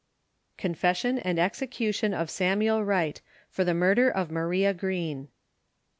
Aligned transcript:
CONFESSION 0.57 1.19
AND 1.19 1.37
EXECUTION 1.37 2.11
OF 2.11 2.31
SAMUEL 2.31 2.83
WRIGHT, 2.83 3.21
For 3.51 3.63
the 3.63 3.75
MURDER 3.75 4.09
of 4.09 4.31
MARIA 4.31 4.73
GREEN. 4.73 5.27